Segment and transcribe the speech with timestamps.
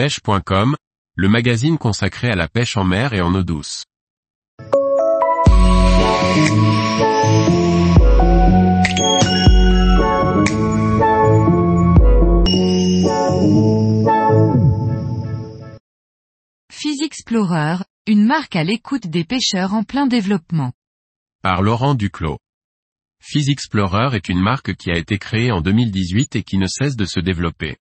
[0.00, 0.76] pêche.com,
[1.14, 3.84] le magazine consacré à la pêche en mer et en eau douce.
[17.02, 20.72] Explorer, une marque à l'écoute des pêcheurs en plein développement.
[21.42, 22.38] Par Laurent Duclos.
[23.34, 27.04] Explorer est une marque qui a été créée en 2018 et qui ne cesse de
[27.04, 27.76] se développer.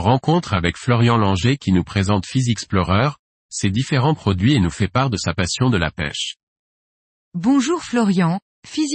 [0.00, 3.10] Rencontre avec Florian Langer qui nous présente Explorer,
[3.50, 6.36] ses différents produits et nous fait part de sa passion de la pêche.
[7.34, 8.40] Bonjour Florian,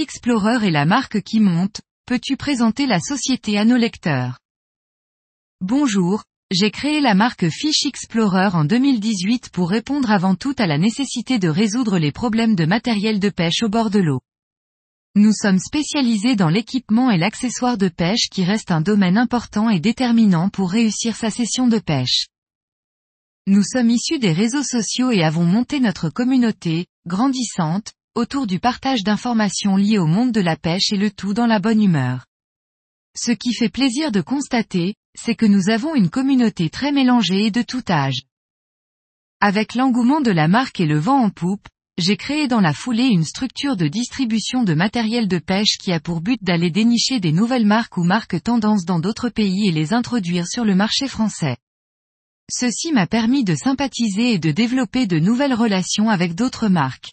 [0.00, 4.40] Explorer est la marque qui monte, peux-tu présenter la société à nos lecteurs?
[5.60, 10.76] Bonjour, j'ai créé la marque Fish Explorer en 2018 pour répondre avant tout à la
[10.76, 14.20] nécessité de résoudre les problèmes de matériel de pêche au bord de l'eau.
[15.18, 19.80] Nous sommes spécialisés dans l'équipement et l'accessoire de pêche qui reste un domaine important et
[19.80, 22.26] déterminant pour réussir sa session de pêche.
[23.46, 29.04] Nous sommes issus des réseaux sociaux et avons monté notre communauté, grandissante, autour du partage
[29.04, 32.26] d'informations liées au monde de la pêche et le tout dans la bonne humeur.
[33.16, 37.50] Ce qui fait plaisir de constater, c'est que nous avons une communauté très mélangée et
[37.50, 38.20] de tout âge.
[39.40, 43.06] Avec l'engouement de la marque et le vent en poupe, j'ai créé dans la foulée
[43.06, 47.32] une structure de distribution de matériel de pêche qui a pour but d'aller dénicher des
[47.32, 51.56] nouvelles marques ou marques tendances dans d'autres pays et les introduire sur le marché français.
[52.50, 57.12] Ceci m'a permis de sympathiser et de développer de nouvelles relations avec d'autres marques.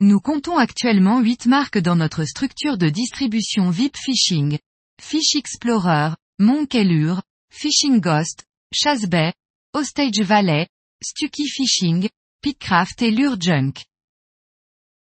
[0.00, 4.58] Nous comptons actuellement 8 marques dans notre structure de distribution VIP Fishing,
[5.00, 9.32] Fish Explorer, Monkellure, Fishing Ghost, Chasse Bay,
[9.72, 10.68] Ostage Valley,
[11.02, 12.08] Stucky Fishing,
[12.44, 13.72] Pitcraft et Lure Junk.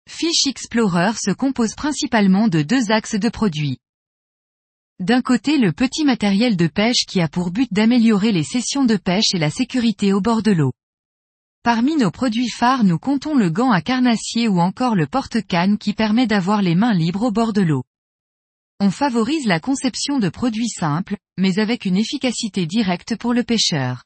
[0.08, 3.80] Fish Explorer se compose principalement de deux axes de produits.
[5.02, 8.96] D'un côté le petit matériel de pêche qui a pour but d'améliorer les sessions de
[8.96, 10.72] pêche et la sécurité au bord de l'eau.
[11.64, 15.92] Parmi nos produits phares nous comptons le gant à carnassier ou encore le porte-canne qui
[15.92, 17.84] permet d'avoir les mains libres au bord de l'eau.
[18.80, 24.06] On favorise la conception de produits simples, mais avec une efficacité directe pour le pêcheur.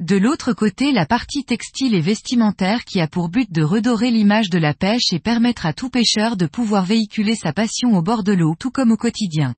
[0.00, 4.50] De l'autre côté la partie textile et vestimentaire qui a pour but de redorer l'image
[4.50, 8.22] de la pêche et permettre à tout pêcheur de pouvoir véhiculer sa passion au bord
[8.22, 9.54] de l'eau tout comme au quotidien.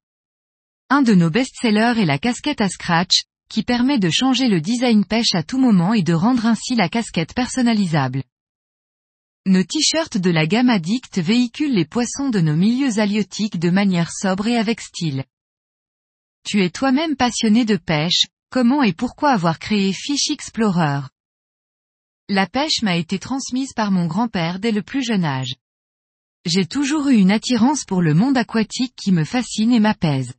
[0.90, 5.04] Un de nos best-sellers est la casquette à scratch, qui permet de changer le design
[5.04, 8.22] pêche à tout moment et de rendre ainsi la casquette personnalisable.
[9.44, 14.12] Nos t-shirts de la gamme Addict véhiculent les poissons de nos milieux halieutiques de manière
[14.12, 15.24] sobre et avec style.
[16.44, 21.00] Tu es toi-même passionné de pêche, comment et pourquoi avoir créé Fish Explorer?
[22.28, 25.54] La pêche m'a été transmise par mon grand-père dès le plus jeune âge.
[26.44, 30.34] J'ai toujours eu une attirance pour le monde aquatique qui me fascine et m'apaise.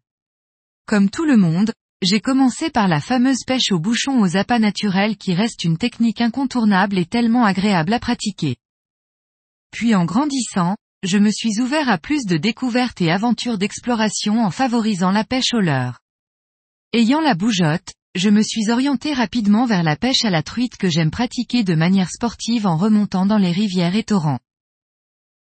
[0.86, 1.72] Comme tout le monde,
[2.02, 6.22] j'ai commencé par la fameuse pêche au bouchon aux appâts naturels qui reste une technique
[6.22, 8.56] incontournable et tellement agréable à pratiquer.
[9.72, 14.52] Puis en grandissant, je me suis ouvert à plus de découvertes et aventures d'exploration en
[14.52, 16.00] favorisant la pêche au leurre.
[16.92, 20.90] Ayant la bougeotte, je me suis orienté rapidement vers la pêche à la truite que
[20.90, 24.40] j'aime pratiquer de manière sportive en remontant dans les rivières et torrents.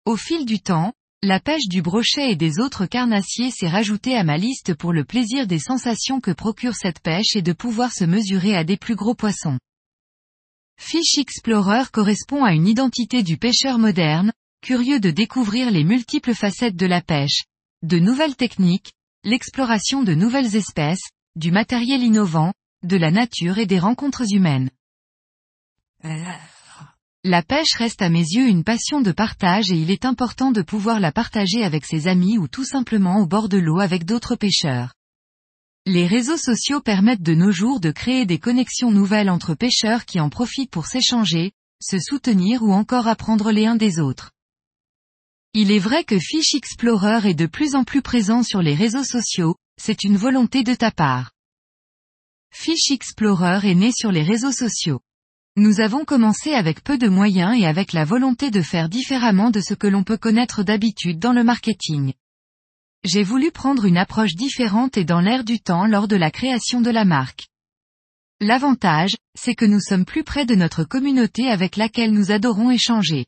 [0.05, 4.23] Au fil du temps, la pêche du brochet et des autres carnassiers s'est rajoutée à
[4.23, 8.03] ma liste pour le plaisir des sensations que procure cette pêche et de pouvoir se
[8.03, 9.57] mesurer à des plus gros poissons.
[10.77, 16.75] Fish Explorer correspond à une identité du pêcheur moderne, curieux de découvrir les multiples facettes
[16.75, 17.43] de la pêche,
[17.83, 18.91] de nouvelles techniques,
[19.23, 24.69] l'exploration de nouvelles espèces, du matériel innovant, de la nature et des rencontres humaines.
[27.23, 30.61] La pêche reste à mes yeux une passion de partage et il est important de
[30.61, 34.35] pouvoir la partager avec ses amis ou tout simplement au bord de l'eau avec d'autres
[34.35, 34.93] pêcheurs.
[35.85, 40.19] Les réseaux sociaux permettent de nos jours de créer des connexions nouvelles entre pêcheurs qui
[40.19, 41.51] en profitent pour s'échanger,
[41.81, 44.31] se soutenir ou encore apprendre les uns des autres.
[45.53, 49.03] Il est vrai que Fish Explorer est de plus en plus présent sur les réseaux
[49.03, 51.31] sociaux, c'est une volonté de ta part.
[52.51, 55.01] Fish Explorer est né sur les réseaux sociaux.
[55.55, 59.61] Nous avons commencé avec peu de moyens et avec la volonté de faire différemment de
[59.61, 62.13] ce que l'on peut connaître d'habitude dans le marketing.
[63.03, 66.81] J'ai voulu prendre une approche différente et dans l'air du temps lors de la création
[66.81, 67.49] de la marque.
[68.39, 73.25] L'avantage, c'est que nous sommes plus près de notre communauté avec laquelle nous adorons échanger.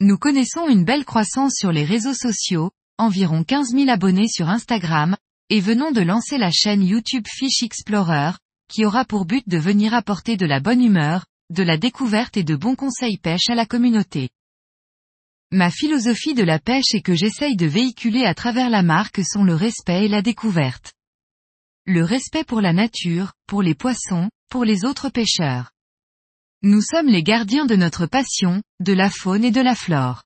[0.00, 5.16] Nous connaissons une belle croissance sur les réseaux sociaux, environ 15 000 abonnés sur Instagram,
[5.50, 8.32] et venons de lancer la chaîne YouTube Fish Explorer,
[8.68, 12.44] qui aura pour but de venir apporter de la bonne humeur, de la découverte et
[12.44, 14.30] de bons conseils pêche à la communauté.
[15.50, 19.44] Ma philosophie de la pêche et que j'essaye de véhiculer à travers la marque sont
[19.44, 20.94] le respect et la découverte.
[21.86, 25.70] le respect pour la nature, pour les poissons, pour les autres pêcheurs.
[26.62, 30.24] Nous sommes les gardiens de notre passion, de la faune et de la flore.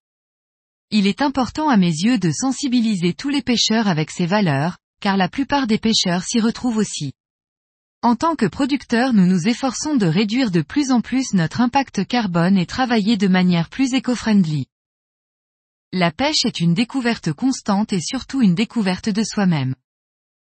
[0.91, 5.19] Il est important à mes yeux de sensibiliser tous les pêcheurs avec ces valeurs, car
[5.19, 7.13] la plupart des pêcheurs s'y retrouvent aussi.
[8.01, 12.07] En tant que producteurs nous nous efforçons de réduire de plus en plus notre impact
[12.07, 14.67] carbone et travailler de manière plus éco-friendly.
[15.93, 19.75] La pêche est une découverte constante et surtout une découverte de soi-même.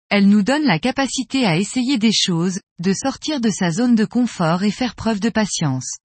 [0.09, 4.07] Elle nous donne la capacité à essayer des choses, de sortir de sa zone de
[4.07, 5.97] confort et faire preuve de patience.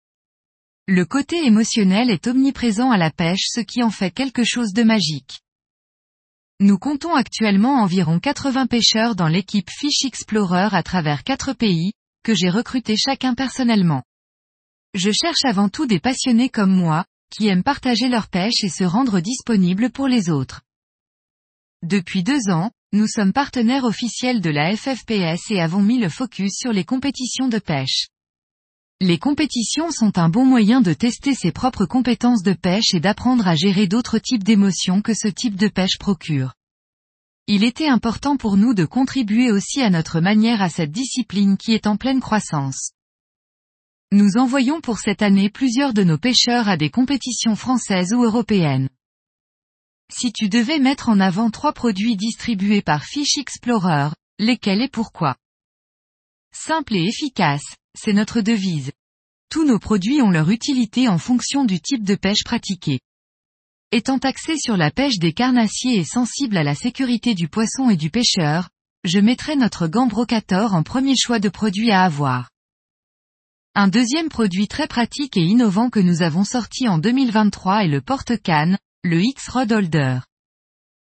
[0.89, 4.84] Le côté émotionnel est omniprésent à la pêche ce qui en fait quelque chose de
[4.84, 5.42] magique.
[6.62, 11.92] Nous comptons actuellement environ 80 pêcheurs dans l'équipe Fish Explorer à travers quatre pays,
[12.24, 14.04] que j'ai recrutés chacun personnellement.
[14.94, 18.86] Je cherche avant tout des passionnés comme moi, qui aiment partager leur pêche et se
[18.86, 20.62] rendre disponibles pour les autres.
[21.84, 26.54] Depuis deux ans, nous sommes partenaires officiels de la FFPS et avons mis le focus
[26.57, 28.07] sur les compétitions de pêche.
[29.00, 33.48] Les compétitions sont un bon moyen de tester ses propres compétences de pêche et d'apprendre
[33.48, 36.56] à gérer d'autres types d'émotions que ce type de pêche procure.
[37.46, 41.74] Il était important pour nous de contribuer aussi à notre manière à cette discipline qui
[41.74, 42.94] est en pleine croissance.
[44.12, 48.90] Nous envoyons pour cette année plusieurs de nos pêcheurs à des compétitions françaises ou européennes.
[50.12, 54.10] Si tu devais mettre en avant trois produits distribués par Fish Explorer,
[54.40, 55.36] lesquels et pourquoi?
[56.52, 58.92] Simple et efficace, c'est notre devise.
[59.50, 63.00] Tous nos produits ont leur utilité en fonction du type de pêche pratiqué.
[63.92, 67.96] Étant axé sur la pêche des carnassiers et sensible à la sécurité du poisson et
[67.96, 68.70] du pêcheur,
[69.04, 72.50] je mettrai notre gant brocator en premier choix de produit à avoir.
[73.76, 78.02] Un deuxième produit très pratique et innovant que nous avons sorti en 2023 est le
[78.02, 80.20] porte-canne, le X-Rod Holder.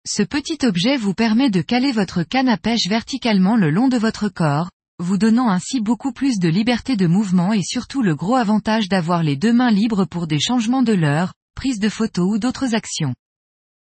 [0.07, 3.97] Ce petit objet vous permet de caler votre canne à pêche verticalement le long de
[3.97, 8.35] votre corps, vous donnant ainsi beaucoup plus de liberté de mouvement et surtout le gros
[8.35, 12.37] avantage d'avoir les deux mains libres pour des changements de l'heure, prise de photos ou
[12.37, 13.15] d'autres actions.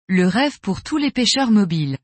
[0.08, 1.98] Le rêve pour tous les pêcheurs mobiles.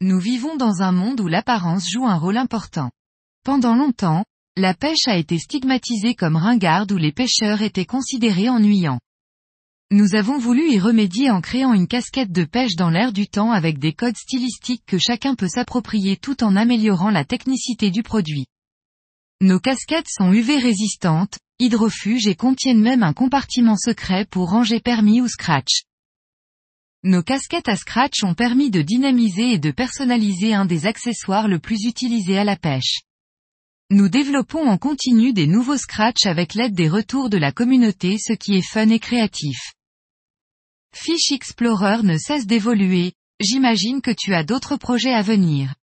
[0.00, 2.90] Nous vivons dans un monde où l'apparence joue un rôle important.
[3.44, 4.24] Pendant longtemps,
[4.56, 9.00] la pêche a été stigmatisée comme ringarde où les pêcheurs étaient considérés ennuyants.
[9.92, 13.52] Nous avons voulu y remédier en créant une casquette de pêche dans l'air du temps
[13.52, 18.46] avec des codes stylistiques que chacun peut s'approprier tout en améliorant la technicité du produit.
[19.40, 25.20] Nos casquettes sont UV résistantes, hydrofuges et contiennent même un compartiment secret pour ranger permis
[25.20, 25.84] ou scratch.
[27.04, 31.60] Nos casquettes à scratch ont permis de dynamiser et de personnaliser un des accessoires le
[31.60, 33.02] plus utilisés à la pêche.
[33.90, 38.32] Nous développons en continu des nouveaux scratch avec l'aide des retours de la communauté ce
[38.32, 39.74] qui est fun et créatif.
[40.92, 45.76] Fish Explorer ne cesse d'évoluer, j'imagine que tu as d'autres projets à venir.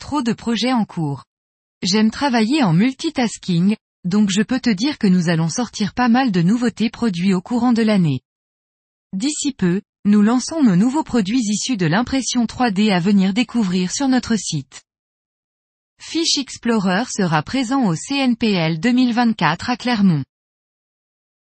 [0.00, 1.22] Trop de projets en cours.
[1.82, 6.32] J'aime travailler en multitasking, donc je peux te dire que nous allons sortir pas mal
[6.32, 8.22] de nouveautés produits au courant de l'année.
[9.12, 14.08] D'ici peu, nous lançons nos nouveaux produits issus de l'impression 3D à venir découvrir sur
[14.08, 14.82] notre site.
[16.02, 20.24] Fish Explorer sera présent au CNPL 2024 à Clermont.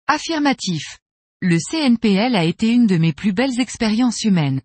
[0.08, 1.00] Affirmatif.
[1.42, 4.62] Le CNPL a été une de mes plus belles expériences humaines.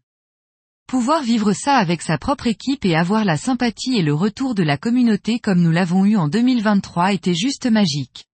[0.88, 4.64] Pouvoir vivre ça avec sa propre équipe et avoir la sympathie et le retour de
[4.64, 8.26] la communauté comme nous l'avons eu en 2023 était juste magique.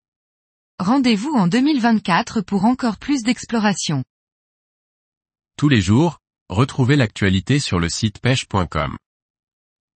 [0.79, 4.03] Rendez-vous en 2024 pour encore plus d'exploration.
[5.59, 8.97] Tous les jours, retrouvez l'actualité sur le site pêche.com.